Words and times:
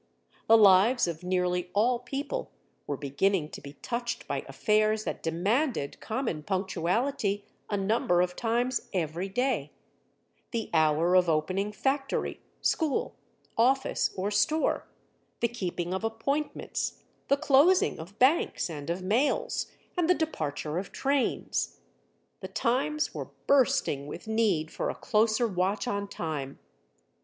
The 0.47 0.57
lives 0.57 1.07
of 1.07 1.21
nearly 1.23 1.69
all 1.73 1.99
people 1.99 2.49
were 2.87 2.97
beginning 2.97 3.49
to 3.49 3.61
be 3.61 3.73
touched 3.83 4.27
by 4.27 4.43
affairs 4.49 5.03
that 5.03 5.21
demanded 5.21 5.99
common 5.99 6.41
punctuality 6.41 7.45
a 7.69 7.77
number 7.77 8.19
of 8.21 8.35
times 8.35 8.89
every 8.93 9.29
day—the 9.29 10.71
hour 10.73 11.15
of 11.15 11.29
opening 11.29 11.71
factory, 11.71 12.39
school, 12.61 13.13
office 13.55 14.09
or 14.17 14.31
store, 14.31 14.87
the 15.39 15.47
keeping 15.47 15.93
of 15.93 16.03
appointments, 16.03 17.03
the 17.27 17.37
closing 17.37 17.99
of 17.99 18.17
banks 18.17 18.71
and 18.71 18.89
of 18.89 19.03
mails, 19.03 19.67
and 19.95 20.09
the 20.09 20.15
departure 20.15 20.79
of 20.79 20.91
trains. 20.91 21.77
The 22.39 22.47
times 22.47 23.13
were 23.13 23.29
bursting 23.45 24.07
with 24.07 24.27
need 24.27 24.71
for 24.71 24.89
a 24.89 24.95
closer 24.95 25.47
watch 25.47 25.87
on 25.87 26.07
time. 26.07 26.57